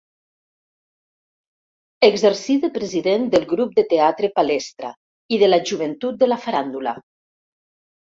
Exercí 2.07 2.55
de 2.63 2.71
president 2.77 3.27
del 3.35 3.45
grup 3.51 3.75
de 3.79 3.83
teatre 3.91 4.31
Palestra 4.39 4.89
i 5.37 5.39
de 5.43 5.51
la 5.51 5.61
Joventut 5.73 6.19
de 6.25 6.31
la 6.31 6.39
Faràndula. 6.47 6.95